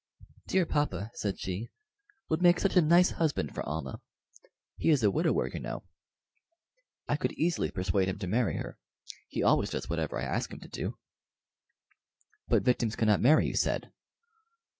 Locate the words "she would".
1.39-2.41